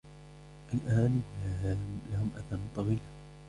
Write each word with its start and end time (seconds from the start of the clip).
الأرانب 0.73 1.21
لهم 2.11 2.29
آذان 2.35 2.59
طويلة. 2.75 2.99